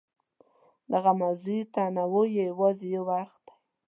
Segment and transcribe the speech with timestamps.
[0.91, 3.53] دغه موضوعي تنوع یې یوازې یو اړخ دی.